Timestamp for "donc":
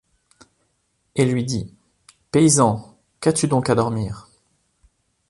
3.47-3.69